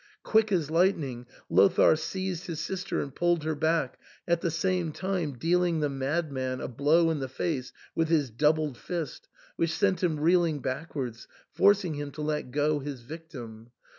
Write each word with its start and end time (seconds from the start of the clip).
Quick 0.23 0.51
as 0.51 0.71
lightning, 0.71 1.27
Lothair 1.47 1.95
seized 1.95 2.47
his 2.47 2.59
sister 2.59 3.01
and 3.03 3.13
pulled 3.13 3.43
her 3.43 3.53
back, 3.53 3.99
at 4.27 4.41
the 4.41 4.49
same 4.49 4.91
time 4.91 5.37
dealing 5.37 5.79
the 5.79 5.89
madman 5.89 6.59
a 6.59 6.67
blow 6.67 7.11
in 7.11 7.19
the 7.19 7.27
face 7.29 7.71
with 7.93 8.09
his 8.09 8.31
doubled 8.31 8.79
fist, 8.79 9.27
which 9.57 9.71
sent 9.77 10.01
him 10.03 10.19
reeling 10.19 10.57
backwards, 10.57 11.27
forcing 11.53 11.93
him 11.93 12.09
to 12.13 12.23
let 12.23 12.49
go 12.49 12.79
his 12.79 13.01
victim. 13.01 13.69